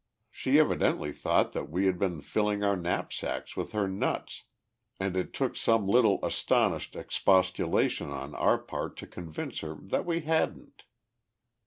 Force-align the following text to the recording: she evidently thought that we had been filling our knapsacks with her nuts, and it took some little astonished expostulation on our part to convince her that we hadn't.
she 0.31 0.57
evidently 0.59 1.11
thought 1.11 1.53
that 1.53 1.69
we 1.69 1.85
had 1.85 1.99
been 1.99 2.21
filling 2.21 2.63
our 2.63 2.75
knapsacks 2.75 3.55
with 3.55 3.73
her 3.73 3.87
nuts, 3.87 4.45
and 4.99 5.15
it 5.15 5.31
took 5.31 5.55
some 5.55 5.87
little 5.87 6.17
astonished 6.25 6.95
expostulation 6.95 8.09
on 8.09 8.33
our 8.33 8.57
part 8.57 8.97
to 8.97 9.05
convince 9.05 9.59
her 9.59 9.75
that 9.79 10.03
we 10.07 10.21
hadn't. 10.21 10.85